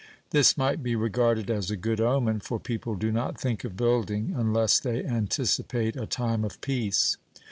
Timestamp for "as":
1.51-1.69